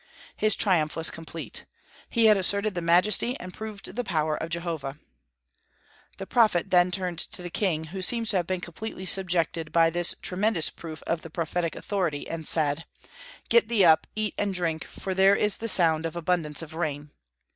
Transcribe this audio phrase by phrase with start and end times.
[0.35, 1.65] His triumph was complete.
[2.09, 4.97] He had asserted the majesty and proved the power of Jehovah.
[6.17, 9.91] The prophet then turned to the king, who seems to have been completely subjected by
[9.91, 12.85] this tremendous proof of the prophetic authority, and said:
[13.47, 17.11] "Get thee up, eat and drink, for there is the sound of abundance of rain."